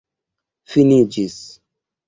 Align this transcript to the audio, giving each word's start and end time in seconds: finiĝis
finiĝis 0.73 1.39